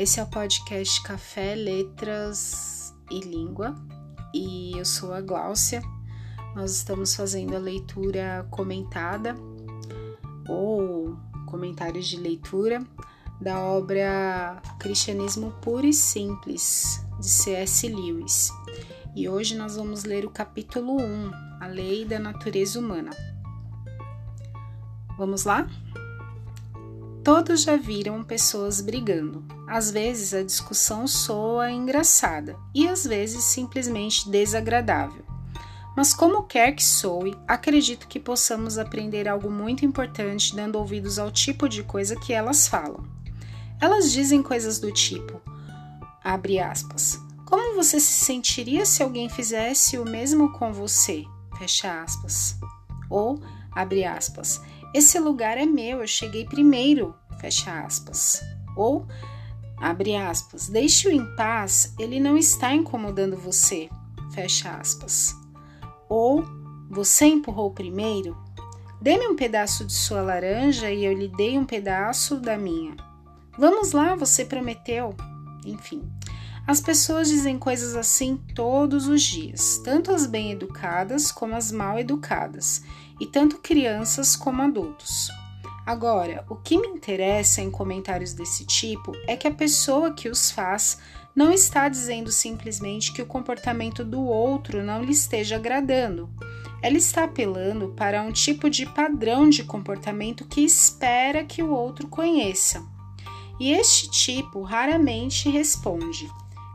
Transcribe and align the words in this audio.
Esse 0.00 0.18
é 0.18 0.22
o 0.22 0.26
podcast 0.26 1.02
Café, 1.02 1.54
Letras 1.54 2.94
e 3.10 3.20
Língua 3.20 3.74
e 4.32 4.72
eu 4.78 4.84
sou 4.86 5.12
a 5.12 5.20
Gláucia. 5.20 5.82
Nós 6.56 6.74
estamos 6.74 7.14
fazendo 7.14 7.54
a 7.54 7.58
leitura 7.58 8.48
comentada 8.50 9.36
ou 10.48 11.18
comentários 11.50 12.08
de 12.08 12.16
leitura 12.16 12.82
da 13.42 13.60
obra 13.60 14.62
Cristianismo 14.78 15.52
Puro 15.60 15.84
e 15.84 15.92
Simples 15.92 17.06
de 17.20 17.28
C.S. 17.28 17.86
Lewis. 17.86 18.50
E 19.14 19.28
hoje 19.28 19.54
nós 19.54 19.76
vamos 19.76 20.04
ler 20.04 20.24
o 20.24 20.30
capítulo 20.30 20.96
1, 20.98 21.30
A 21.60 21.66
Lei 21.66 22.06
da 22.06 22.18
Natureza 22.18 22.78
Humana. 22.78 23.10
Vamos 25.18 25.44
lá? 25.44 25.68
Todos 27.22 27.62
já 27.62 27.76
viram 27.76 28.24
pessoas 28.24 28.80
brigando. 28.80 29.44
Às 29.68 29.90
vezes 29.90 30.32
a 30.32 30.42
discussão 30.42 31.06
soa 31.06 31.70
engraçada 31.70 32.56
e 32.74 32.88
às 32.88 33.06
vezes 33.06 33.44
simplesmente 33.44 34.28
desagradável. 34.28 35.22
Mas, 35.94 36.14
como 36.14 36.44
quer 36.44 36.72
que 36.72 36.82
soe, 36.82 37.36
acredito 37.46 38.08
que 38.08 38.18
possamos 38.18 38.78
aprender 38.78 39.28
algo 39.28 39.50
muito 39.50 39.84
importante 39.84 40.56
dando 40.56 40.76
ouvidos 40.76 41.18
ao 41.18 41.30
tipo 41.30 41.68
de 41.68 41.82
coisa 41.82 42.16
que 42.16 42.32
elas 42.32 42.66
falam. 42.66 43.04
Elas 43.78 44.10
dizem 44.10 44.42
coisas 44.42 44.78
do 44.78 44.90
tipo: 44.90 45.42
abre 46.24 46.58
aspas. 46.58 47.20
Como 47.44 47.74
você 47.74 48.00
se 48.00 48.24
sentiria 48.24 48.86
se 48.86 49.02
alguém 49.02 49.28
fizesse 49.28 49.98
o 49.98 50.04
mesmo 50.04 50.52
com 50.52 50.72
você? 50.72 51.24
Fecha 51.58 52.02
aspas. 52.02 52.56
Ou, 53.10 53.42
abre 53.72 54.04
aspas, 54.04 54.60
esse 54.94 55.18
lugar 55.18 55.56
é 55.56 55.66
meu, 55.66 56.00
eu 56.00 56.06
cheguei 56.06 56.44
primeiro 56.44 57.14
fecha 57.40 57.80
aspas. 57.80 58.40
Ou, 58.76 59.06
abre 59.78 60.14
aspas, 60.14 60.68
deixe-o 60.68 61.10
em 61.10 61.24
paz, 61.36 61.94
ele 61.98 62.20
não 62.20 62.36
está 62.36 62.74
incomodando 62.74 63.36
você, 63.36 63.88
fecha 64.32 64.70
aspas. 64.70 65.34
Ou, 66.08 66.44
você 66.90 67.26
empurrou 67.26 67.70
primeiro? 67.70 68.36
Dê-me 69.00 69.26
um 69.26 69.36
pedaço 69.36 69.84
de 69.84 69.94
sua 69.94 70.20
laranja 70.20 70.90
e 70.90 71.04
eu 71.04 71.12
lhe 71.12 71.28
dei 71.28 71.58
um 71.58 71.64
pedaço 71.64 72.36
da 72.36 72.58
minha. 72.58 72.94
Vamos 73.58 73.92
lá, 73.92 74.14
você 74.14 74.44
prometeu. 74.44 75.14
Enfim, 75.64 76.02
as 76.66 76.80
pessoas 76.80 77.28
dizem 77.28 77.58
coisas 77.58 77.96
assim 77.96 78.36
todos 78.54 79.08
os 79.08 79.22
dias, 79.22 79.78
tanto 79.78 80.12
as 80.12 80.26
bem 80.26 80.52
educadas 80.52 81.32
como 81.32 81.54
as 81.54 81.72
mal 81.72 81.98
educadas, 81.98 82.82
e 83.18 83.26
tanto 83.26 83.58
crianças 83.58 84.36
como 84.36 84.62
adultos. 84.62 85.30
Agora, 85.86 86.44
o 86.48 86.56
que 86.56 86.78
me 86.78 86.88
interessa 86.88 87.60
em 87.60 87.70
comentários 87.70 88.32
desse 88.32 88.64
tipo 88.64 89.12
é 89.26 89.36
que 89.36 89.48
a 89.48 89.54
pessoa 89.54 90.12
que 90.12 90.28
os 90.28 90.50
faz 90.50 90.98
não 91.34 91.52
está 91.52 91.88
dizendo 91.88 92.30
simplesmente 92.30 93.12
que 93.12 93.22
o 93.22 93.26
comportamento 93.26 94.04
do 94.04 94.22
outro 94.22 94.82
não 94.82 95.02
lhe 95.02 95.12
esteja 95.12 95.56
agradando. 95.56 96.28
Ela 96.82 96.96
está 96.96 97.24
apelando 97.24 97.88
para 97.90 98.22
um 98.22 98.32
tipo 98.32 98.70
de 98.70 98.86
padrão 98.86 99.48
de 99.48 99.64
comportamento 99.64 100.46
que 100.46 100.62
espera 100.62 101.44
que 101.44 101.62
o 101.62 101.72
outro 101.72 102.08
conheça. 102.08 102.82
E 103.58 103.72
este 103.72 104.10
tipo 104.10 104.62
raramente 104.62 105.48
responde: 105.50 106.28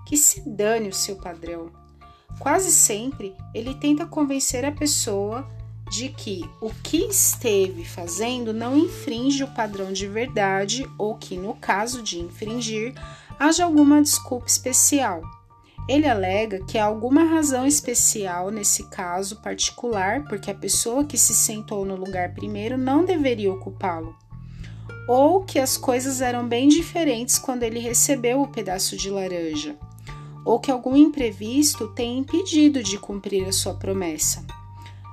que 0.05 0.15
se 0.15 0.47
dane 0.47 0.89
o 0.89 0.93
seu 0.93 1.15
padrão. 1.15 1.71
Quase 2.39 2.71
sempre 2.71 3.35
ele 3.53 3.73
tenta 3.73 4.05
convencer 4.05 4.63
a 4.63 4.71
pessoa 4.71 5.49
de 5.89 6.09
que 6.09 6.43
o 6.59 6.71
que 6.83 7.05
esteve 7.05 7.85
fazendo 7.85 8.51
não 8.51 8.77
infringe 8.77 9.43
o 9.43 9.53
padrão 9.53 9.93
de 9.93 10.07
verdade 10.07 10.89
ou 10.97 11.15
que, 11.15 11.37
no 11.37 11.53
caso 11.55 12.01
de 12.01 12.19
infringir, 12.19 12.93
haja 13.39 13.65
alguma 13.65 14.01
desculpa 14.01 14.47
especial. 14.47 15.21
Ele 15.87 16.07
alega 16.07 16.65
que 16.65 16.79
há 16.79 16.85
alguma 16.85 17.23
razão 17.23 17.67
especial 17.67 18.49
nesse 18.49 18.89
caso 18.89 19.35
particular, 19.41 20.23
porque 20.23 20.49
a 20.49 20.55
pessoa 20.55 21.05
que 21.05 21.17
se 21.17 21.33
sentou 21.33 21.85
no 21.85 21.95
lugar 21.95 22.33
primeiro 22.33 22.75
não 22.75 23.05
deveria 23.05 23.53
ocupá-lo. 23.53 24.15
Ou 25.07 25.43
que 25.43 25.59
as 25.59 25.77
coisas 25.77 26.21
eram 26.21 26.47
bem 26.47 26.67
diferentes 26.67 27.37
quando 27.37 27.61
ele 27.61 27.77
recebeu 27.77 28.41
o 28.41 28.47
pedaço 28.47 28.97
de 28.97 29.11
laranja. 29.11 29.75
Ou 30.43 30.59
que 30.59 30.71
algum 30.71 30.95
imprevisto 30.95 31.87
tem 31.89 32.17
impedido 32.17 32.81
de 32.81 32.97
cumprir 32.97 33.47
a 33.47 33.51
sua 33.51 33.75
promessa. 33.75 34.43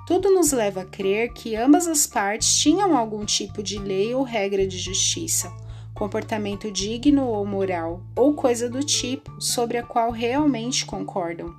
Tudo 0.05 0.33
nos 0.33 0.51
leva 0.51 0.81
a 0.81 0.85
crer 0.85 1.33
que 1.33 1.55
ambas 1.55 1.87
as 1.87 2.09
partes 2.09 2.57
tinham 2.57 2.97
algum 2.97 3.25
tipo 3.25 3.63
de 3.63 3.79
lei 3.79 4.13
ou 4.13 4.25
regra 4.25 4.67
de 4.67 4.77
justiça, 4.77 5.53
comportamento 5.95 6.73
digno 6.73 7.25
ou 7.29 7.47
moral, 7.47 8.03
ou 8.17 8.35
coisa 8.35 8.69
do 8.69 8.83
tipo, 8.83 9.41
sobre 9.41 9.79
a 9.79 9.83
qual 9.85 10.11
realmente 10.11 10.85
concordam. 10.85 11.55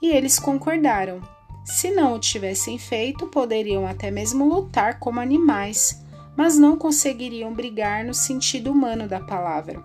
E 0.00 0.08
eles 0.08 0.38
concordaram. 0.38 1.20
Se 1.62 1.90
não 1.90 2.14
o 2.14 2.18
tivessem 2.18 2.78
feito, 2.78 3.26
poderiam 3.26 3.86
até 3.86 4.10
mesmo 4.10 4.48
lutar 4.48 4.98
como 4.98 5.20
animais, 5.20 6.02
mas 6.34 6.58
não 6.58 6.78
conseguiriam 6.78 7.52
brigar 7.52 8.02
no 8.02 8.14
sentido 8.14 8.72
humano 8.72 9.06
da 9.06 9.20
palavra. 9.20 9.84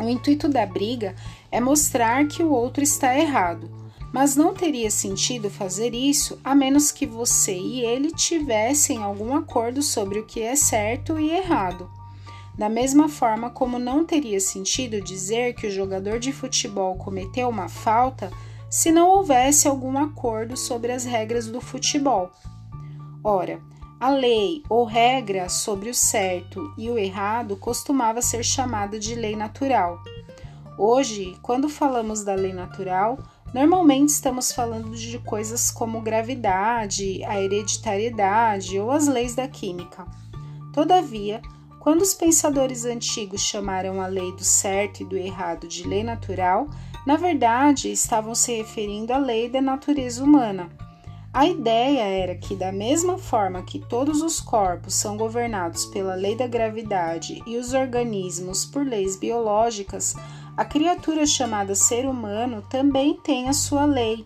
O 0.00 0.08
intuito 0.08 0.48
da 0.48 0.66
briga 0.66 1.14
é 1.50 1.60
mostrar 1.60 2.26
que 2.26 2.42
o 2.42 2.50
outro 2.50 2.82
está 2.82 3.16
errado 3.16 3.83
mas 4.14 4.36
não 4.36 4.54
teria 4.54 4.92
sentido 4.92 5.50
fazer 5.50 5.92
isso 5.92 6.38
a 6.44 6.54
menos 6.54 6.92
que 6.92 7.04
você 7.04 7.58
e 7.58 7.80
ele 7.80 8.12
tivessem 8.12 9.02
algum 9.02 9.34
acordo 9.34 9.82
sobre 9.82 10.20
o 10.20 10.24
que 10.24 10.40
é 10.40 10.54
certo 10.54 11.18
e 11.18 11.32
errado. 11.32 11.90
Da 12.56 12.68
mesma 12.68 13.08
forma 13.08 13.50
como 13.50 13.76
não 13.76 14.04
teria 14.04 14.38
sentido 14.38 15.00
dizer 15.00 15.54
que 15.54 15.66
o 15.66 15.70
jogador 15.70 16.20
de 16.20 16.32
futebol 16.32 16.94
cometeu 16.94 17.48
uma 17.48 17.68
falta 17.68 18.30
se 18.70 18.92
não 18.92 19.08
houvesse 19.08 19.66
algum 19.66 19.98
acordo 19.98 20.56
sobre 20.56 20.92
as 20.92 21.04
regras 21.04 21.48
do 21.48 21.60
futebol. 21.60 22.30
Ora, 23.24 23.60
a 23.98 24.10
lei 24.10 24.62
ou 24.68 24.84
regra 24.84 25.48
sobre 25.48 25.90
o 25.90 25.94
certo 25.94 26.72
e 26.78 26.88
o 26.88 26.96
errado 26.96 27.56
costumava 27.56 28.22
ser 28.22 28.44
chamada 28.44 28.96
de 28.96 29.16
lei 29.16 29.34
natural. 29.34 30.00
Hoje, 30.78 31.36
quando 31.42 31.68
falamos 31.68 32.22
da 32.22 32.34
lei 32.36 32.52
natural, 32.52 33.18
Normalmente 33.54 34.08
estamos 34.08 34.50
falando 34.50 34.96
de 34.96 35.16
coisas 35.20 35.70
como 35.70 36.00
gravidade, 36.00 37.22
a 37.22 37.40
hereditariedade 37.40 38.80
ou 38.80 38.90
as 38.90 39.06
leis 39.06 39.36
da 39.36 39.46
química. 39.46 40.04
Todavia, 40.72 41.40
quando 41.78 42.02
os 42.02 42.14
pensadores 42.14 42.84
antigos 42.84 43.42
chamaram 43.42 44.00
a 44.00 44.08
lei 44.08 44.32
do 44.32 44.42
certo 44.42 45.02
e 45.02 45.04
do 45.04 45.16
errado 45.16 45.68
de 45.68 45.86
lei 45.86 46.02
natural, 46.02 46.68
na 47.06 47.16
verdade 47.16 47.92
estavam 47.92 48.34
se 48.34 48.56
referindo 48.56 49.12
à 49.12 49.18
lei 49.18 49.48
da 49.48 49.62
natureza 49.62 50.24
humana. 50.24 50.68
A 51.32 51.46
ideia 51.46 52.02
era 52.02 52.34
que, 52.34 52.56
da 52.56 52.72
mesma 52.72 53.18
forma 53.18 53.62
que 53.62 53.78
todos 53.78 54.20
os 54.20 54.40
corpos 54.40 54.94
são 54.94 55.16
governados 55.16 55.84
pela 55.86 56.16
lei 56.16 56.34
da 56.34 56.48
gravidade 56.48 57.40
e 57.46 57.56
os 57.56 57.72
organismos 57.72 58.64
por 58.64 58.84
leis 58.84 59.16
biológicas, 59.16 60.16
a 60.56 60.64
criatura 60.64 61.26
chamada 61.26 61.74
ser 61.74 62.06
humano 62.06 62.62
também 62.70 63.14
tem 63.14 63.48
a 63.48 63.52
sua 63.52 63.84
lei, 63.84 64.24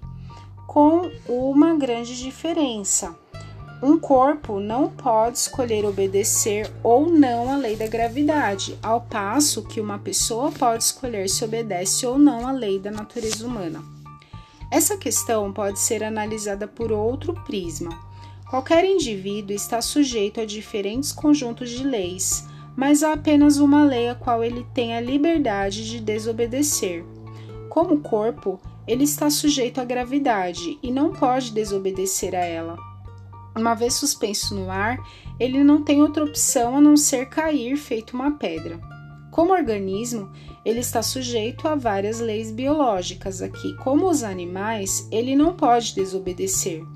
com 0.67 1.11
uma 1.27 1.75
grande 1.75 2.19
diferença. 2.19 3.17
Um 3.83 3.99
corpo 3.99 4.61
não 4.61 4.91
pode 4.91 5.39
escolher 5.39 5.87
obedecer 5.87 6.71
ou 6.83 7.09
não 7.09 7.51
à 7.51 7.57
lei 7.57 7.77
da 7.77 7.87
gravidade, 7.87 8.77
ao 8.83 9.01
passo 9.01 9.63
que 9.63 9.81
uma 9.81 9.99
pessoa 10.01 10.51
pode 10.51 10.83
escolher 10.83 11.29
se 11.29 11.45
obedece 11.45 12.05
ou 12.05 12.19
não 12.19 12.47
à 12.47 12.53
lei 12.53 12.79
da 12.79 12.91
natureza 12.91 13.47
humana. 13.47 13.83
Essa 14.71 14.99
questão 14.99 15.51
pode 15.53 15.79
ser 15.79 16.05
analisada 16.05 16.69
por 16.69 16.93
outro 16.93 17.33
prisma. 17.45 17.91
Qualquer 18.51 18.85
indivíduo 18.85 19.55
está 19.55 19.81
sujeito 19.81 20.41
a 20.41 20.45
diferentes 20.45 21.13
conjuntos 21.13 21.71
de 21.71 21.85
leis 21.85 22.48
mas 22.79 23.03
há 23.03 23.15
apenas 23.15 23.59
uma 23.59 23.83
lei 23.83 24.09
a 24.09 24.15
qual 24.15 24.45
ele 24.45 24.65
tem 24.73 24.97
a 24.97 25.01
liberdade 25.01 25.91
de 25.91 25.99
desobedecer. 25.99 27.05
Como 27.69 27.99
corpo, 27.99 28.61
ele 28.87 29.03
está 29.03 29.29
sujeito 29.29 29.81
à 29.81 29.85
gravidade 29.85 30.79
e 30.81 30.93
não 30.93 31.13
pode 31.13 31.51
desobedecer 31.51 32.37
a 32.37 32.45
ela. 32.45 32.77
Uma 33.57 33.75
vez 33.75 33.95
suspenso 33.95 34.55
no 34.55 34.71
ar, 34.71 34.97
ele 35.41 35.65
não 35.65 35.83
tem 35.83 36.01
outra 36.01 36.25
opção 36.25 36.77
a 36.77 36.81
não 36.81 36.97
ser 36.97 37.29
cair 37.29 37.77
feito 37.77 38.15
uma 38.15 38.39
pedra. 38.39 38.79
Como 39.33 39.53
organismo, 39.53 40.31
ele 40.65 40.79
está 40.79 41.03
sujeito 41.03 41.67
a 41.67 41.75
várias 41.75 42.21
leis 42.21 42.53
biológicas 42.53 43.43
aqui, 43.43 43.75
como 43.79 44.09
os 44.09 44.23
animais, 44.23 45.09
ele 45.11 45.35
não 45.35 45.53
pode 45.53 45.97
desobedecer 45.97 46.87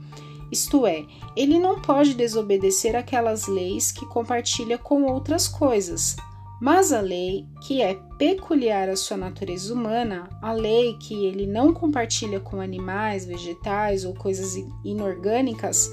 isto 0.53 0.87
é, 0.87 1.07
ele 1.35 1.59
não 1.59 1.81
pode 1.81 2.13
desobedecer 2.13 2.95
aquelas 2.95 3.47
leis 3.47 3.91
que 3.91 4.05
compartilha 4.05 4.77
com 4.77 5.05
outras 5.05 5.49
coisas. 5.49 6.15
Mas 6.61 6.93
a 6.93 7.01
lei 7.01 7.47
que 7.63 7.81
é 7.81 7.99
peculiar 8.19 8.91
à 8.91 8.95
sua 8.95 9.17
natureza 9.17 9.73
humana, 9.73 10.29
a 10.43 10.53
lei 10.53 10.97
que 10.99 11.25
ele 11.25 11.47
não 11.47 11.73
compartilha 11.73 12.39
com 12.39 12.61
animais, 12.61 13.25
vegetais 13.25 14.05
ou 14.05 14.13
coisas 14.13 14.55
inorgânicas, 14.85 15.91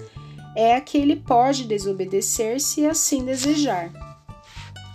é 0.56 0.75
a 0.75 0.81
que 0.81 0.97
ele 0.97 1.15
pode 1.15 1.63
desobedecer 1.63 2.59
se 2.59 2.85
assim 2.85 3.23
desejar. 3.23 3.89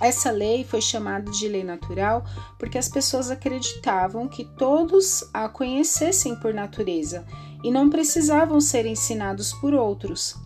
Essa 0.00 0.30
lei 0.30 0.62
foi 0.62 0.82
chamada 0.82 1.30
de 1.30 1.48
lei 1.48 1.64
natural 1.64 2.22
porque 2.58 2.76
as 2.76 2.88
pessoas 2.88 3.30
acreditavam 3.30 4.28
que 4.28 4.44
todos 4.44 5.24
a 5.32 5.48
conhecessem 5.48 6.36
por 6.36 6.52
natureza 6.52 7.24
e 7.64 7.70
não 7.70 7.88
precisavam 7.88 8.60
ser 8.60 8.84
ensinados 8.84 9.54
por 9.54 9.72
outros. 9.72 10.36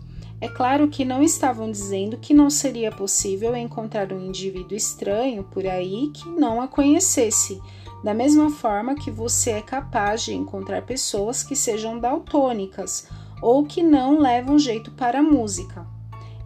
É 0.40 0.46
claro 0.46 0.86
que 0.86 1.04
não 1.04 1.20
estavam 1.20 1.68
dizendo 1.68 2.16
que 2.16 2.32
não 2.32 2.48
seria 2.48 2.92
possível 2.92 3.56
encontrar 3.56 4.12
um 4.12 4.24
indivíduo 4.24 4.76
estranho 4.76 5.42
por 5.42 5.66
aí 5.66 6.12
que 6.14 6.28
não 6.28 6.60
a 6.60 6.68
conhecesse, 6.68 7.60
da 8.04 8.14
mesma 8.14 8.48
forma 8.50 8.94
que 8.94 9.10
você 9.10 9.50
é 9.50 9.60
capaz 9.60 10.22
de 10.22 10.32
encontrar 10.32 10.82
pessoas 10.82 11.42
que 11.42 11.56
sejam 11.56 11.98
daltônicas 11.98 13.08
ou 13.42 13.64
que 13.64 13.82
não 13.82 14.20
levam 14.20 14.56
jeito 14.56 14.92
para 14.92 15.18
a 15.18 15.22
música. 15.22 15.84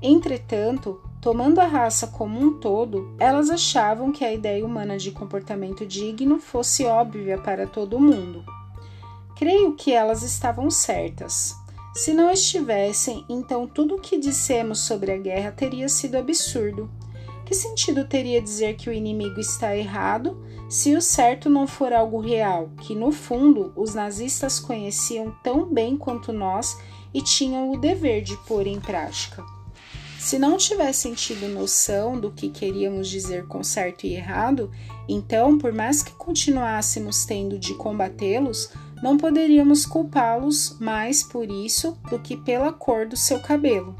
Entretanto, 0.00 1.02
tomando 1.20 1.60
a 1.60 1.66
raça 1.66 2.06
como 2.06 2.40
um 2.40 2.58
todo, 2.58 3.14
elas 3.20 3.50
achavam 3.50 4.10
que 4.10 4.24
a 4.24 4.32
ideia 4.32 4.64
humana 4.64 4.96
de 4.96 5.10
comportamento 5.10 5.84
digno 5.84 6.38
fosse 6.38 6.86
óbvia 6.86 7.36
para 7.36 7.66
todo 7.66 8.00
mundo. 8.00 8.42
Creio 9.36 9.74
que 9.74 9.92
elas 9.92 10.22
estavam 10.22 10.70
certas. 10.70 11.54
Se 11.94 12.12
não 12.12 12.30
estivessem, 12.30 13.24
então 13.28 13.66
tudo 13.66 13.96
o 13.96 14.00
que 14.00 14.18
dissemos 14.18 14.80
sobre 14.80 15.12
a 15.12 15.18
guerra 15.18 15.52
teria 15.52 15.88
sido 15.88 16.16
absurdo. 16.16 16.90
Que 17.44 17.54
sentido 17.54 18.06
teria 18.06 18.40
dizer 18.40 18.76
que 18.76 18.88
o 18.88 18.92
inimigo 18.92 19.38
está 19.38 19.76
errado 19.76 20.42
se 20.70 20.96
o 20.96 21.02
certo 21.02 21.50
não 21.50 21.66
for 21.66 21.92
algo 21.92 22.18
real, 22.18 22.70
que 22.80 22.94
no 22.94 23.12
fundo 23.12 23.74
os 23.76 23.94
nazistas 23.94 24.58
conheciam 24.58 25.30
tão 25.42 25.66
bem 25.66 25.98
quanto 25.98 26.32
nós 26.32 26.78
e 27.12 27.20
tinham 27.20 27.70
o 27.70 27.78
dever 27.78 28.22
de 28.22 28.34
pôr 28.46 28.66
em 28.66 28.80
prática? 28.80 29.44
Se 30.18 30.38
não 30.38 30.56
tivessem 30.56 31.12
tido 31.12 31.46
noção 31.46 32.18
do 32.18 32.30
que 32.30 32.48
queríamos 32.48 33.10
dizer 33.10 33.46
com 33.48 33.62
certo 33.62 34.06
e 34.06 34.14
errado, 34.14 34.70
então, 35.06 35.58
por 35.58 35.72
mais 35.72 36.02
que 36.02 36.12
continuássemos 36.12 37.26
tendo 37.26 37.58
de 37.58 37.74
combatê-los, 37.74 38.70
não 39.02 39.16
poderíamos 39.18 39.84
culpá-los 39.84 40.78
mais 40.78 41.22
por 41.22 41.50
isso 41.50 41.98
do 42.08 42.18
que 42.18 42.36
pela 42.36 42.72
cor 42.72 43.06
do 43.06 43.16
seu 43.16 43.40
cabelo. 43.40 43.96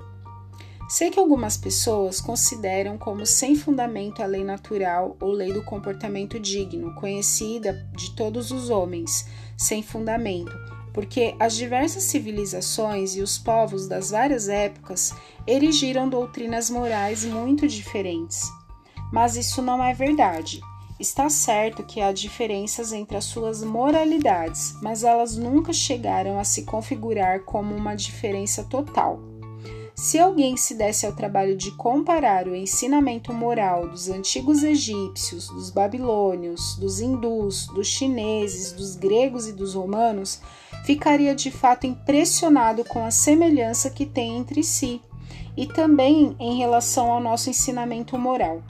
Sei 0.88 1.10
que 1.10 1.18
algumas 1.18 1.56
pessoas 1.56 2.20
consideram 2.20 2.98
como 2.98 3.24
sem 3.24 3.56
fundamento 3.56 4.22
a 4.22 4.26
lei 4.26 4.44
natural 4.44 5.16
ou 5.20 5.32
lei 5.32 5.52
do 5.52 5.64
comportamento 5.64 6.38
digno, 6.38 6.94
conhecida 6.94 7.72
de 7.96 8.14
todos 8.14 8.50
os 8.50 8.68
homens, 8.68 9.26
sem 9.56 9.82
fundamento, 9.82 10.52
porque 10.92 11.34
as 11.40 11.56
diversas 11.56 12.04
civilizações 12.04 13.16
e 13.16 13.22
os 13.22 13.38
povos 13.38 13.88
das 13.88 14.10
várias 14.10 14.48
épocas 14.48 15.14
erigiram 15.46 16.08
doutrinas 16.08 16.68
morais 16.68 17.24
muito 17.24 17.66
diferentes. 17.66 18.42
Mas 19.10 19.34
isso 19.34 19.62
não 19.62 19.82
é 19.82 19.94
verdade. 19.94 20.60
Está 21.02 21.28
certo 21.28 21.82
que 21.82 22.00
há 22.00 22.12
diferenças 22.12 22.92
entre 22.92 23.16
as 23.16 23.24
suas 23.24 23.60
moralidades, 23.60 24.76
mas 24.80 25.02
elas 25.02 25.36
nunca 25.36 25.72
chegaram 25.72 26.38
a 26.38 26.44
se 26.44 26.62
configurar 26.62 27.40
como 27.40 27.74
uma 27.74 27.96
diferença 27.96 28.62
total. 28.62 29.18
Se 29.96 30.16
alguém 30.20 30.56
se 30.56 30.74
desse 30.74 31.04
ao 31.04 31.12
trabalho 31.12 31.56
de 31.56 31.72
comparar 31.72 32.46
o 32.46 32.54
ensinamento 32.54 33.32
moral 33.32 33.88
dos 33.88 34.08
antigos 34.08 34.62
egípcios, 34.62 35.48
dos 35.48 35.70
babilônios, 35.70 36.76
dos 36.76 37.00
hindus, 37.00 37.66
dos 37.74 37.88
chineses, 37.88 38.70
dos 38.70 38.94
gregos 38.94 39.48
e 39.48 39.52
dos 39.52 39.74
romanos, 39.74 40.40
ficaria 40.84 41.34
de 41.34 41.50
fato 41.50 41.84
impressionado 41.84 42.84
com 42.84 43.04
a 43.04 43.10
semelhança 43.10 43.90
que 43.90 44.06
tem 44.06 44.36
entre 44.36 44.62
si 44.62 45.02
e 45.56 45.66
também 45.66 46.36
em 46.38 46.58
relação 46.58 47.10
ao 47.10 47.20
nosso 47.20 47.50
ensinamento 47.50 48.16
moral. 48.16 48.62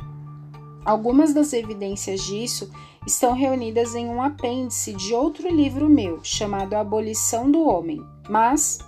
Algumas 0.84 1.32
das 1.32 1.52
evidências 1.52 2.22
disso 2.22 2.70
estão 3.06 3.34
reunidas 3.34 3.94
em 3.94 4.08
um 4.08 4.20
apêndice 4.20 4.92
de 4.92 5.14
outro 5.14 5.48
livro 5.48 5.88
meu, 5.88 6.20
chamado 6.22 6.74
Abolição 6.74 7.50
do 7.50 7.66
Homem, 7.66 8.04
mas 8.28 8.78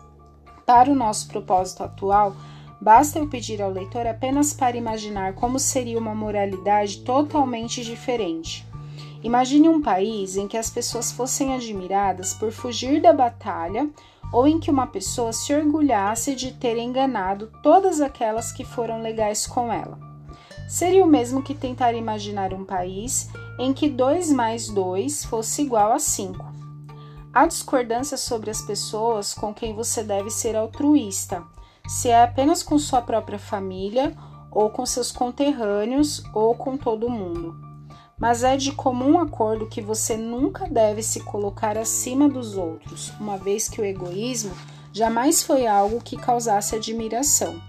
para 0.66 0.90
o 0.90 0.94
nosso 0.94 1.28
propósito 1.28 1.84
atual, 1.84 2.34
basta 2.80 3.18
eu 3.18 3.28
pedir 3.28 3.62
ao 3.62 3.70
leitor 3.70 4.06
apenas 4.06 4.52
para 4.52 4.76
imaginar 4.76 5.34
como 5.34 5.58
seria 5.58 5.98
uma 5.98 6.14
moralidade 6.14 7.00
totalmente 7.02 7.84
diferente. 7.84 8.66
Imagine 9.22 9.68
um 9.68 9.80
país 9.80 10.36
em 10.36 10.48
que 10.48 10.56
as 10.56 10.70
pessoas 10.70 11.12
fossem 11.12 11.54
admiradas 11.54 12.34
por 12.34 12.50
fugir 12.50 13.00
da 13.00 13.12
batalha 13.12 13.88
ou 14.32 14.46
em 14.46 14.58
que 14.58 14.70
uma 14.70 14.86
pessoa 14.86 15.32
se 15.32 15.54
orgulhasse 15.54 16.34
de 16.34 16.52
ter 16.52 16.76
enganado 16.76 17.50
todas 17.62 18.00
aquelas 18.00 18.52
que 18.52 18.64
foram 18.64 19.00
legais 19.00 19.46
com 19.46 19.72
ela. 19.72 20.13
Seria 20.68 21.04
o 21.04 21.08
mesmo 21.08 21.42
que 21.42 21.54
tentar 21.54 21.94
imaginar 21.94 22.52
um 22.52 22.64
país 22.64 23.28
em 23.58 23.72
que 23.72 23.88
2 23.88 24.32
mais 24.32 24.68
2 24.68 25.24
fosse 25.24 25.62
igual 25.62 25.92
a 25.92 25.98
5 25.98 26.54
Há 27.34 27.46
discordância 27.46 28.16
sobre 28.16 28.48
as 28.48 28.62
pessoas 28.62 29.34
com 29.34 29.52
quem 29.52 29.74
você 29.74 30.04
deve 30.04 30.30
ser 30.30 30.54
altruísta, 30.54 31.42
se 31.88 32.08
é 32.08 32.22
apenas 32.22 32.62
com 32.62 32.78
sua 32.78 33.02
própria 33.02 33.40
família, 33.40 34.16
ou 34.52 34.70
com 34.70 34.86
seus 34.86 35.10
conterrâneos, 35.10 36.22
ou 36.32 36.54
com 36.54 36.76
todo 36.76 37.10
mundo. 37.10 37.56
Mas 38.16 38.44
é 38.44 38.56
de 38.56 38.70
comum 38.70 39.18
acordo 39.18 39.66
que 39.66 39.82
você 39.82 40.16
nunca 40.16 40.68
deve 40.68 41.02
se 41.02 41.24
colocar 41.24 41.76
acima 41.76 42.28
dos 42.28 42.56
outros, 42.56 43.12
uma 43.18 43.36
vez 43.36 43.68
que 43.68 43.80
o 43.80 43.84
egoísmo 43.84 44.54
jamais 44.92 45.42
foi 45.42 45.66
algo 45.66 46.00
que 46.00 46.16
causasse 46.16 46.76
admiração. 46.76 47.60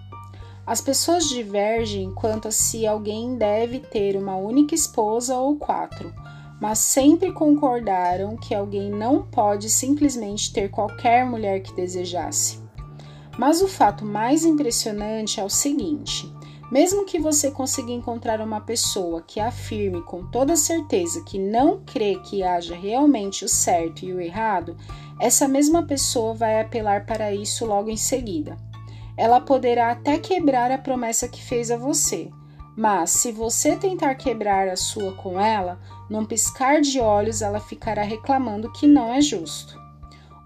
As 0.66 0.82
pessoas 0.82 1.30
divergem 1.30 2.12
quanto 2.14 2.48
a 2.48 2.52
se 2.52 2.88
alguém 2.88 3.38
deve 3.38 3.80
ter 3.80 4.16
uma 4.16 4.36
única 4.36 4.74
esposa 4.74 5.38
ou 5.38 5.56
quatro 5.58 6.14
mas 6.60 6.80
sempre 6.80 7.32
concordaram 7.32 8.38
que 8.38 8.56
alguém 8.56 8.90
não 8.90 9.24
pode 9.24 9.70
simplesmente 9.70 10.52
ter 10.54 10.70
qualquer 10.70 11.26
mulher 11.26 11.62
que 11.62 11.76
desejasse. 11.76 12.60
Mas 13.38 13.62
o 13.62 13.68
fato 13.68 14.06
mais 14.06 14.46
impressionante 14.46 15.40
é 15.40 15.44
o 15.44 15.50
seguinte: 15.50 16.34
mesmo 16.72 17.06
que 17.06 17.20
você 17.20 17.52
consiga 17.52 17.92
encontrar 17.92 18.40
uma 18.40 18.62
pessoa 18.62 19.22
que 19.22 19.40
afirme 19.40 20.02
com 20.04 20.26
toda 20.28 20.56
certeza 20.56 21.24
que 21.24 21.38
não 21.38 21.82
crê 21.86 22.20
que 22.24 22.42
haja 22.42 22.76
realmente 22.76 23.44
o 23.44 23.50
certo 23.50 24.06
e 24.06 24.14
o 24.14 24.22
errado, 24.22 24.78
essa 25.20 25.48
mesma 25.48 25.84
pessoa 25.84 26.34
vai 26.34 26.62
apelar 26.62 27.06
para 27.06 27.34
isso 27.34 27.66
logo 27.66 27.90
em 27.90 27.98
seguida. 27.98 28.58
Ela 29.18 29.40
poderá 29.40 29.92
até 29.92 30.18
quebrar 30.18 30.72
a 30.72 30.78
promessa 30.78 31.28
que 31.28 31.42
fez 31.42 31.72
a 31.72 31.78
você, 31.78 32.30
mas 32.76 33.12
se 33.12 33.32
você 33.32 33.76
tentar 33.76 34.16
quebrar 34.16 34.68
a 34.68 34.76
sua 34.76 35.14
com 35.14 35.40
ela, 35.40 35.80
num 36.10 36.26
piscar 36.26 36.82
de 36.82 37.00
olhos 37.00 37.42
ela 37.42 37.60
ficará 37.60 38.04
reclamando 38.04 38.72
que 38.74 38.86
não 38.86 39.14
é 39.14 39.22
justo. 39.22 39.80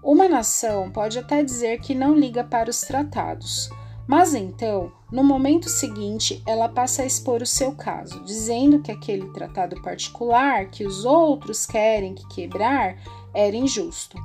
Uma 0.02 0.28
nação 0.28 0.90
pode 0.90 1.18
até 1.18 1.42
dizer 1.42 1.80
que 1.80 1.94
não 1.94 2.14
liga 2.14 2.44
para 2.44 2.70
os 2.70 2.80
tratados, 2.82 3.68
mas 4.06 4.34
então, 4.34 4.92
no 5.12 5.22
momento 5.22 5.68
seguinte, 5.68 6.42
ela 6.46 6.68
passa 6.68 7.02
a 7.02 7.06
expor 7.06 7.42
o 7.42 7.46
seu 7.46 7.72
caso, 7.72 8.24
dizendo 8.24 8.80
que 8.80 8.90
aquele 8.90 9.26
tratado 9.32 9.80
particular 9.82 10.70
que 10.70 10.86
os 10.86 11.04
outros 11.04 11.66
querem 11.66 12.14
que 12.14 12.26
quebrar 12.28 12.96
era 13.34 13.54
injusto. 13.54 14.16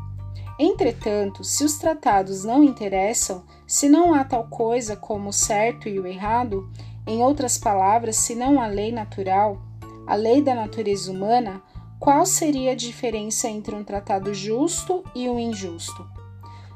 Entretanto, 0.58 1.44
se 1.44 1.66
os 1.66 1.78
tratados 1.78 2.46
não 2.46 2.64
interessam, 2.64 3.44
se 3.68 3.90
não 3.90 4.14
há 4.14 4.24
tal 4.24 4.48
coisa 4.48 4.96
como 4.96 5.30
o 5.30 5.34
certo 5.34 5.90
e 5.90 6.00
o 6.00 6.08
errado, 6.08 6.70
em 7.06 7.22
outras 7.22 7.58
palavras, 7.58 8.16
se 8.16 8.36
não 8.36 8.62
a 8.62 8.68
lei 8.68 8.92
natural, 8.92 9.62
a 10.08 10.16
lei 10.16 10.42
da 10.42 10.56
natureza 10.56 11.12
humana, 11.12 11.62
qual 12.00 12.26
seria 12.26 12.72
a 12.72 12.76
diferença 12.76 13.50
entre 13.50 13.76
um 13.76 13.84
tratado 13.84 14.34
justo 14.34 15.04
e 15.14 15.28
um 15.28 15.40
injusto? 15.40 16.08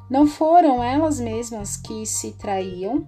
Não 0.09 0.27
foram 0.27 0.83
elas 0.83 1.19
mesmas 1.19 1.77
que 1.77 2.05
se 2.05 2.31
traíam, 2.33 3.07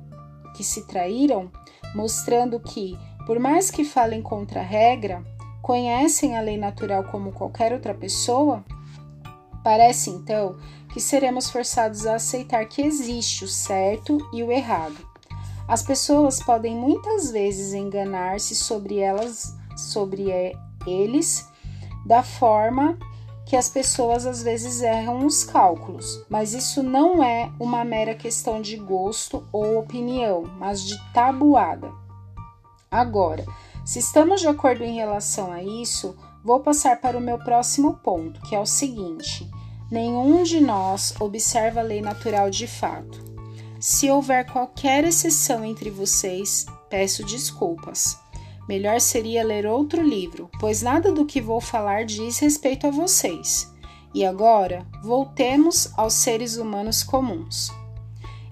que 0.56 0.63
se 0.63 0.86
traíram, 0.88 1.51
mostrando 1.96 2.60
que, 2.60 2.98
por 3.25 3.40
mais 3.40 3.72
que 3.72 3.84
falem 3.84 4.22
contra 4.22 4.62
a 4.62 4.63
regra, 4.63 5.24
conhecem 5.62 6.38
a 6.38 6.42
lei 6.42 6.58
natural 6.58 7.04
como 7.06 7.32
qualquer 7.32 7.74
outra 7.74 7.94
pessoa? 7.94 8.63
Parece 9.63 10.10
então 10.10 10.58
que 10.91 11.00
seremos 11.00 11.50
forçados 11.50 12.06
a 12.06 12.15
aceitar 12.15 12.65
que 12.65 12.82
existe 12.82 13.46
o 13.46 13.48
certo 13.48 14.18
e 14.34 14.44
o 14.44 14.51
errado 14.51 15.12
as 15.72 15.82
pessoas 15.82 16.44
podem 16.44 16.75
muitas 16.75 17.32
vezes 17.32 17.74
enganar-se 17.74 18.53
sobre 18.53 18.98
elas, 18.98 19.56
sobre 19.77 20.53
eles, 20.86 21.48
da 22.06 22.22
forma 22.22 22.98
que 23.46 23.56
as 23.56 23.70
pessoas 23.70 24.25
às 24.25 24.44
vezes 24.44 24.82
erram 24.82 25.25
os 25.25 25.46
cálculos, 25.46 26.25
mas 26.30 26.53
isso 26.53 26.84
não 26.84 27.24
é 27.24 27.50
uma 27.58 27.86
mera 27.86 28.13
questão 28.13 28.62
de 28.62 28.75
gosto 28.75 29.48
ou 29.50 29.80
opinião, 29.80 30.44
mas 30.60 30.82
de 30.82 30.98
tabuada. 31.13 31.89
Agora, 32.91 33.46
se 33.86 34.00
estamos 34.00 34.41
de 34.41 34.50
acordo 34.50 34.84
em 34.84 34.96
relação 34.96 35.53
a 35.53 35.63
isso, 35.63 36.18
vou 36.43 36.60
passar 36.60 37.00
para 37.00 37.17
o 37.17 37.21
meu 37.21 37.38
próximo 37.38 37.95
ponto, 38.03 38.41
que 38.41 38.55
é 38.55 38.60
o 38.60 38.65
seguinte: 38.65 39.50
nenhum 39.91 40.43
de 40.43 40.60
nós 40.60 41.13
observa 41.19 41.79
a 41.79 41.83
lei 41.83 42.01
natural 42.01 42.50
de 42.50 42.67
fato. 42.67 43.24
Se 43.79 44.10
houver 44.10 44.45
qualquer 44.45 45.03
exceção 45.03 45.65
entre 45.65 45.89
vocês, 45.89 46.65
peço 46.89 47.24
desculpas. 47.24 48.17
Melhor 48.69 49.01
seria 49.01 49.43
ler 49.43 49.65
outro 49.65 50.03
livro, 50.03 50.50
pois 50.60 50.81
nada 50.81 51.12
do 51.12 51.25
que 51.25 51.41
vou 51.41 51.60
falar 51.60 52.05
diz 52.05 52.38
respeito 52.39 52.86
a 52.86 52.91
vocês. 52.91 53.71
E 54.13 54.24
agora, 54.24 54.86
voltemos 55.01 55.91
aos 55.98 56.13
seres 56.13 56.57
humanos 56.57 57.01
comuns. 57.01 57.71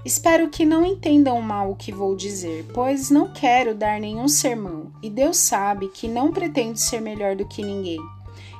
Espero 0.06 0.50
que 0.50 0.66
não 0.66 0.86
entendam 0.86 1.42
mal 1.42 1.72
o 1.72 1.76
que 1.76 1.92
vou 1.92 2.16
dizer, 2.16 2.66
pois 2.74 3.10
não 3.10 3.34
quero 3.34 3.76
dar 3.76 4.00
nenhum 4.00 4.30
sermão, 4.30 4.94
e 5.04 5.10
Deus 5.10 5.36
sabe 5.36 5.90
que 5.90 6.08
não 6.08 6.32
pretendo 6.32 6.78
ser 6.78 7.02
melhor 7.02 7.36
do 7.36 7.46
que 7.46 7.62
ninguém. 7.62 8.00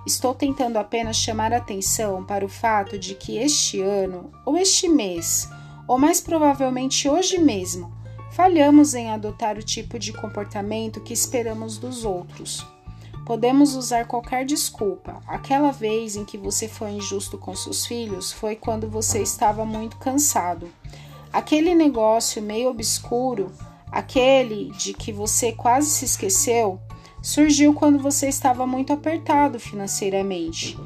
Estou 0.06 0.34
tentando 0.34 0.78
apenas 0.78 1.16
chamar 1.16 1.54
atenção 1.54 2.26
para 2.26 2.44
o 2.44 2.50
fato 2.50 3.00
de 3.00 3.16
que 3.16 3.38
este 3.38 3.82
ano, 3.82 4.32
ou 4.46 4.58
este 4.58 4.90
mês, 4.90 5.50
ou 5.88 5.98
mais 5.98 6.20
provavelmente 6.20 7.08
hoje 7.08 7.38
mesmo, 7.38 7.90
falhamos 8.32 8.94
em 8.94 9.10
adotar 9.10 9.58
o 9.58 9.64
tipo 9.64 9.98
de 9.98 10.12
comportamento 10.12 11.02
que 11.02 11.14
esperamos 11.14 11.78
dos 11.78 12.04
outros. 12.04 12.66
Podemos 13.26 13.76
usar 13.76 14.08
qualquer 14.08 14.44
desculpa. 14.44 15.22
Aquela 15.28 15.72
vez 15.72 16.16
em 16.16 16.26
que 16.26 16.38
você 16.38 16.68
foi 16.68 16.92
injusto 16.92 17.38
com 17.38 17.56
seus 17.56 17.86
filhos 17.86 18.32
foi 18.32 18.56
quando 18.56 18.90
você 18.90 19.22
estava 19.22 19.64
muito 19.64 19.98
cansado. 19.98 20.68
Aquele 21.32 21.76
negócio 21.76 22.42
meio 22.42 22.70
obscuro, 22.70 23.52
aquele 23.92 24.72
de 24.72 24.94
que 24.94 25.12
você 25.12 25.52
quase 25.52 25.90
se 25.90 26.06
esqueceu, 26.06 26.80
surgiu 27.22 27.74
quando 27.74 28.00
você 28.00 28.28
estava 28.28 28.66
muito 28.66 28.92
apertado 28.92 29.60
financeiramente. 29.60 30.78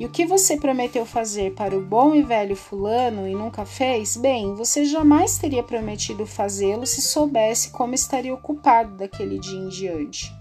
E 0.00 0.04
o 0.04 0.08
que 0.08 0.26
você 0.26 0.56
prometeu 0.56 1.06
fazer 1.06 1.54
para 1.54 1.76
o 1.76 1.80
bom 1.80 2.14
e 2.14 2.22
velho 2.22 2.56
Fulano 2.56 3.28
e 3.28 3.34
nunca 3.34 3.64
fez, 3.64 4.16
bem, 4.16 4.54
você 4.54 4.84
jamais 4.84 5.38
teria 5.38 5.62
prometido 5.62 6.26
fazê-lo 6.26 6.84
se 6.84 7.00
soubesse 7.00 7.70
como 7.70 7.94
estaria 7.94 8.34
ocupado 8.34 8.96
daquele 8.96 9.38
dia 9.38 9.58
em 9.58 9.68
diante. 9.68 10.32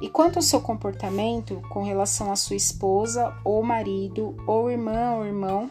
E 0.00 0.08
quanto 0.08 0.36
ao 0.36 0.42
seu 0.42 0.60
comportamento 0.60 1.60
com 1.68 1.82
relação 1.82 2.32
à 2.32 2.36
sua 2.36 2.56
esposa, 2.56 3.34
ou 3.44 3.62
marido, 3.62 4.34
ou 4.46 4.70
irmã 4.70 5.16
ou 5.16 5.26
irmão, 5.26 5.70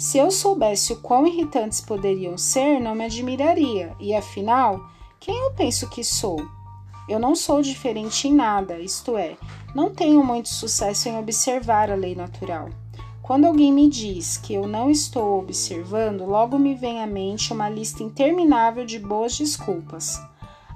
se 0.00 0.16
eu 0.16 0.30
soubesse 0.30 0.94
o 0.94 0.96
quão 0.96 1.26
irritantes 1.26 1.78
poderiam 1.78 2.38
ser, 2.38 2.80
não 2.80 2.94
me 2.94 3.04
admiraria, 3.04 3.94
e 4.00 4.14
afinal, 4.14 4.80
quem 5.20 5.36
eu 5.36 5.50
penso 5.50 5.90
que 5.90 6.02
sou? 6.02 6.40
Eu 7.06 7.18
não 7.18 7.36
sou 7.36 7.60
diferente 7.60 8.26
em 8.26 8.32
nada, 8.32 8.80
isto 8.80 9.14
é, 9.18 9.36
não 9.74 9.90
tenho 9.90 10.24
muito 10.24 10.48
sucesso 10.48 11.10
em 11.10 11.18
observar 11.18 11.90
a 11.90 11.94
lei 11.94 12.14
natural. 12.14 12.70
Quando 13.20 13.44
alguém 13.44 13.70
me 13.70 13.90
diz 13.90 14.38
que 14.38 14.54
eu 14.54 14.66
não 14.66 14.90
estou 14.90 15.38
observando, 15.38 16.24
logo 16.24 16.58
me 16.58 16.74
vem 16.74 17.02
à 17.02 17.06
mente 17.06 17.52
uma 17.52 17.68
lista 17.68 18.02
interminável 18.02 18.86
de 18.86 18.98
boas 18.98 19.36
desculpas. 19.36 20.18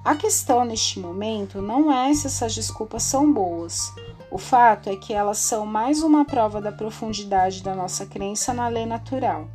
A 0.05 0.15
questão 0.15 0.67
neste 0.67 1.01
momento 1.01 1.63
não 1.63 1.91
é 1.91 2.13
se 2.13 2.27
essas 2.27 2.55
desculpas 2.55 3.05
são 3.05 3.33
boas. 3.33 3.91
O 4.35 4.39
fato 4.39 4.91
é 4.91 4.97
que 4.97 5.15
elas 5.15 5.39
são 5.39 5.65
mais 5.65 6.03
uma 6.03 6.25
prova 6.25 6.61
da 6.61 6.73
profundidade 6.73 7.63
da 7.63 7.73
nossa 7.73 8.05
crença 8.05 8.53
na 8.53 8.67
lei 8.67 8.85
natural, 8.85 9.47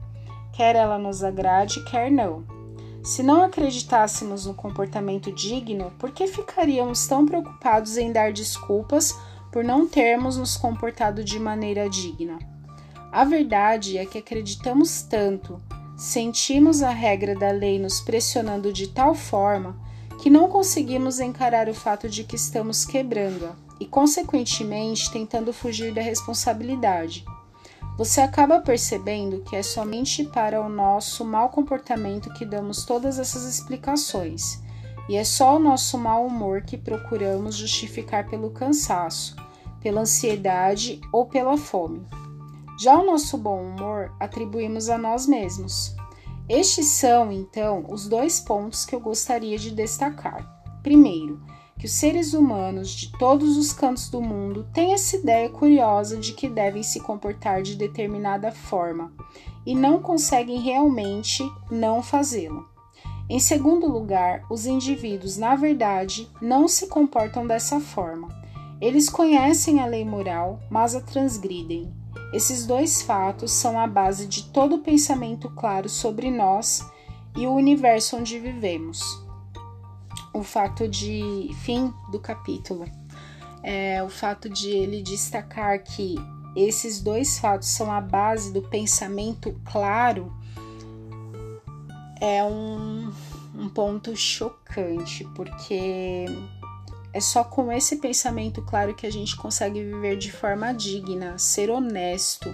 quer 0.53 0.73
ela 0.73 0.97
nos 0.97 1.21
agrade, 1.21 1.83
quer 1.83 2.09
não. 2.09 2.45
Se 3.03 3.21
não 3.21 3.43
acreditássemos 3.43 4.45
no 4.45 4.53
comportamento 4.53 5.33
digno, 5.33 5.91
por 5.99 6.11
que 6.11 6.27
ficaríamos 6.27 7.05
tão 7.07 7.25
preocupados 7.25 7.97
em 7.97 8.13
dar 8.13 8.31
desculpas 8.31 9.13
por 9.51 9.65
não 9.65 9.85
termos 9.85 10.37
nos 10.37 10.55
comportado 10.55 11.25
de 11.25 11.37
maneira 11.37 11.89
digna? 11.89 12.39
A 13.11 13.25
verdade 13.25 13.97
é 13.97 14.05
que 14.05 14.19
acreditamos 14.19 15.01
tanto, 15.01 15.61
sentimos 15.97 16.81
a 16.81 16.91
regra 16.91 17.35
da 17.35 17.51
lei 17.51 17.77
nos 17.77 17.99
pressionando 17.99 18.71
de 18.71 18.87
tal 18.87 19.13
forma 19.13 19.77
que 20.21 20.29
não 20.29 20.47
conseguimos 20.47 21.19
encarar 21.19 21.67
o 21.67 21.73
fato 21.73 22.07
de 22.07 22.23
que 22.23 22.37
estamos 22.37 22.85
quebrando-a 22.85 23.67
e, 23.79 23.85
consequentemente, 23.85 25.11
tentando 25.11 25.53
fugir 25.53 25.93
da 25.93 26.01
responsabilidade. 26.01 27.25
Você 27.97 28.21
acaba 28.21 28.61
percebendo 28.61 29.41
que 29.41 29.55
é 29.55 29.63
somente 29.63 30.23
para 30.23 30.61
o 30.61 30.69
nosso 30.69 31.25
mau 31.25 31.49
comportamento 31.49 32.33
que 32.33 32.45
damos 32.45 32.85
todas 32.85 33.19
essas 33.19 33.43
explicações, 33.43 34.61
e 35.09 35.15
é 35.15 35.23
só 35.23 35.55
o 35.55 35.59
nosso 35.59 35.97
mau 35.97 36.25
humor 36.25 36.61
que 36.61 36.77
procuramos 36.77 37.55
justificar 37.55 38.29
pelo 38.29 38.51
cansaço, 38.51 39.35
pela 39.81 40.01
ansiedade 40.01 41.01
ou 41.11 41.25
pela 41.25 41.57
fome. 41.57 42.05
Já 42.79 42.97
o 42.97 43.05
nosso 43.05 43.37
bom 43.37 43.61
humor 43.61 44.15
atribuímos 44.19 44.87
a 44.89 44.97
nós 44.97 45.27
mesmos. 45.27 45.93
Estes 46.47 46.85
são, 46.85 47.31
então, 47.31 47.85
os 47.89 48.07
dois 48.07 48.39
pontos 48.39 48.85
que 48.85 48.95
eu 48.95 48.99
gostaria 48.99 49.57
de 49.57 49.71
destacar. 49.71 50.47
Primeiro, 50.81 51.41
que 51.79 51.85
os 51.85 51.93
seres 51.93 52.33
humanos 52.33 52.89
de 52.89 53.09
todos 53.17 53.55
os 53.55 53.71
cantos 53.71 54.09
do 54.09 54.21
mundo 54.21 54.67
têm 54.73 54.93
essa 54.93 55.15
ideia 55.15 55.49
curiosa 55.49 56.17
de 56.17 56.33
que 56.33 56.49
devem 56.49 56.83
se 56.83 56.99
comportar 56.99 57.61
de 57.61 57.77
determinada 57.77 58.51
forma 58.51 59.13
e 59.65 59.73
não 59.73 60.01
conseguem 60.01 60.59
realmente 60.59 61.41
não 61.71 62.03
fazê-lo. 62.03 62.67
Em 63.29 63.39
segundo 63.39 63.87
lugar, 63.87 64.43
os 64.49 64.65
indivíduos, 64.65 65.37
na 65.37 65.55
verdade, 65.55 66.29
não 66.41 66.67
se 66.67 66.87
comportam 66.87 67.47
dessa 67.47 67.79
forma. 67.79 68.27
Eles 68.81 69.09
conhecem 69.09 69.79
a 69.79 69.85
lei 69.85 70.03
moral, 70.03 70.59
mas 70.69 70.95
a 70.95 71.01
transgridem. 71.01 71.93
Esses 72.33 72.65
dois 72.65 73.01
fatos 73.01 73.51
são 73.51 73.79
a 73.79 73.87
base 73.87 74.27
de 74.27 74.43
todo 74.45 74.75
o 74.75 74.79
pensamento 74.79 75.49
claro 75.51 75.87
sobre 75.87 76.29
nós 76.29 76.85
e 77.37 77.47
o 77.47 77.53
universo 77.53 78.17
onde 78.17 78.37
vivemos 78.37 79.28
o 80.33 80.43
fato 80.43 80.87
de 80.87 81.49
fim 81.63 81.93
do 82.11 82.19
capítulo, 82.19 82.85
é, 83.63 84.01
o 84.03 84.09
fato 84.09 84.49
de 84.49 84.69
ele 84.69 85.01
destacar 85.01 85.83
que 85.83 86.15
esses 86.55 87.01
dois 87.01 87.39
fatos 87.39 87.69
são 87.69 87.91
a 87.91 88.01
base 88.01 88.51
do 88.51 88.61
pensamento 88.61 89.55
claro 89.65 90.33
é 92.19 92.43
um, 92.43 93.11
um 93.55 93.69
ponto 93.69 94.15
chocante, 94.15 95.23
porque 95.35 96.25
é 97.13 97.19
só 97.19 97.43
com 97.43 97.71
esse 97.71 97.97
pensamento 97.97 98.61
claro 98.61 98.93
que 98.93 99.07
a 99.07 99.11
gente 99.11 99.35
consegue 99.35 99.83
viver 99.83 100.17
de 100.17 100.31
forma 100.31 100.73
digna, 100.73 101.37
ser 101.37 101.69
honesto 101.69 102.53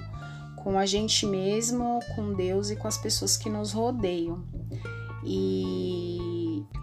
com 0.58 0.77
a 0.77 0.86
gente 0.86 1.25
mesmo, 1.25 2.00
com 2.15 2.34
Deus 2.34 2.70
e 2.70 2.75
com 2.75 2.88
as 2.88 2.98
pessoas 2.98 3.38
que 3.38 3.50
nos 3.50 3.72
rodeiam. 3.72 4.44
E 5.24 6.20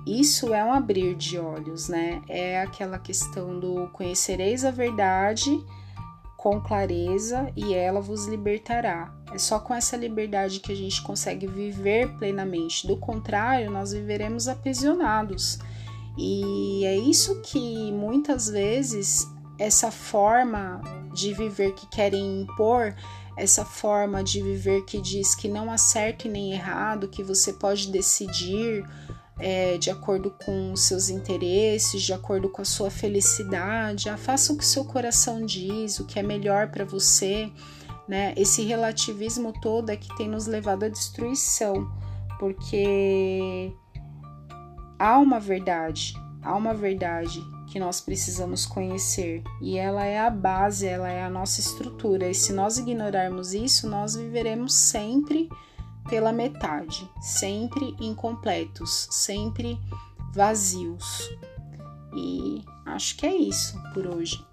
isso 0.07 0.53
é 0.53 0.65
um 0.65 0.73
abrir 0.73 1.15
de 1.15 1.39
olhos, 1.39 1.89
né? 1.89 2.23
É 2.29 2.61
aquela 2.61 2.99
questão 2.99 3.59
do 3.59 3.89
conhecereis 3.89 4.65
a 4.65 4.71
verdade 4.71 5.51
com 6.37 6.61
clareza 6.61 7.53
e 7.57 7.73
ela 7.73 8.01
vos 8.01 8.27
libertará. 8.27 9.15
É 9.33 9.39
só 9.39 9.61
com 9.61 9.73
essa 9.73 9.97
liberdade 9.97 10.59
que 10.59 10.73
a 10.73 10.77
gente 10.77 11.01
consegue 11.03 11.47
viver 11.47 12.09
plenamente. 12.19 12.87
Do 12.87 12.97
contrário, 12.97 13.71
nós 13.71 13.93
viveremos 13.93 14.49
aprisionados. 14.49 15.61
E 16.19 16.85
é 16.85 16.97
isso 16.97 17.41
que 17.43 17.93
muitas 17.93 18.49
vezes 18.49 19.27
essa 19.57 19.93
forma 19.93 20.81
de 21.15 21.33
viver 21.33 21.75
que 21.75 21.87
querem 21.87 22.43
impor 22.43 22.95
essa 23.37 23.65
forma 23.65 24.23
de 24.23 24.43
viver 24.43 24.85
que 24.85 25.01
diz 25.01 25.35
que 25.35 25.49
não 25.49 25.71
há 25.71 25.79
certo 25.79 26.27
e 26.27 26.31
nem 26.31 26.53
errado, 26.53 27.09
que 27.09 27.23
você 27.23 27.53
pode 27.53 27.91
decidir 27.91 28.85
é, 29.39 29.79
de 29.79 29.91
acordo 29.91 30.31
com 30.45 30.73
os 30.73 30.83
seus 30.83 31.09
interesses, 31.09 32.03
de 32.03 32.13
acordo 32.13 32.49
com 32.49 32.63
a 32.63 32.65
sua 32.65 32.91
felicidade, 32.91 34.09
ah, 34.09 34.17
faça 34.17 34.53
o 34.53 34.57
que 34.57 34.65
seu 34.65 34.85
coração 34.85 35.45
diz, 35.45 35.99
o 35.99 36.07
que 36.07 36.19
é 36.19 36.23
melhor 36.23 36.71
para 36.71 36.85
você. 36.85 37.51
Né? 38.09 38.35
Esse 38.37 38.63
relativismo 38.63 39.53
todo 39.61 39.91
é 39.91 39.97
que 39.97 40.15
tem 40.17 40.29
nos 40.29 40.47
levado 40.47 40.85
à 40.85 40.89
destruição, 40.89 41.91
porque 42.39 43.73
há 44.99 45.19
uma 45.19 45.41
verdade, 45.41 46.15
há 46.43 46.55
uma 46.57 46.75
verdade 46.75 47.41
que 47.73 47.81
nós 47.81 48.03
precisamos 48.03 48.67
conhecer 48.67 49.43
e 49.63 49.79
ela 49.79 50.05
é 50.05 50.19
a 50.19 50.29
base, 50.29 50.87
ela 50.87 51.11
é 51.11 51.23
a 51.25 51.31
nossa 51.31 51.59
estrutura. 51.59 52.29
E 52.29 52.35
se 52.35 52.53
nós 52.53 52.77
ignorarmos 52.77 53.55
isso, 53.55 53.89
nós 53.89 54.15
viveremos 54.15 54.75
sempre 54.75 55.49
pela 56.09 56.33
metade, 56.33 57.09
sempre 57.21 57.97
incompletos, 58.01 59.09
sempre 59.11 59.79
vazios. 60.33 61.31
E 62.15 62.65
acho 62.87 63.17
que 63.17 63.27
é 63.27 63.35
isso 63.35 63.81
por 63.95 64.07
hoje. 64.07 64.45